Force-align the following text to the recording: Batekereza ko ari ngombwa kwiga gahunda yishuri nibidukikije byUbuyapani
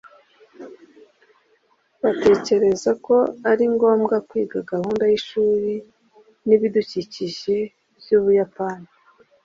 Batekereza 2.01 2.91
ko 3.05 3.15
ari 3.51 3.63
ngombwa 3.73 4.15
kwiga 4.27 4.59
gahunda 4.71 5.03
yishuri 5.11 5.73
nibidukikije 6.47 7.55
byUbuyapani 7.99 8.87